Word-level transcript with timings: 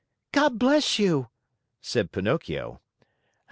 "God 0.31 0.57
bless 0.57 0.97
you!" 0.97 1.27
said 1.79 2.11
Pinocchio. 2.11 2.81